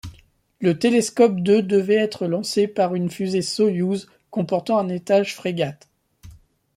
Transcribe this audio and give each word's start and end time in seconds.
Le 0.61 0.79
télescope 0.79 1.41
de 1.41 1.61
devait 1.61 1.93
être 1.93 2.25
lancé 2.25 2.67
par 2.67 2.95
une 2.95 3.11
fusée 3.11 3.43
Soyouz 3.43 4.07
comportant 4.31 4.79
un 4.79 4.89
étage 4.89 5.35
Fregat. 5.35 5.77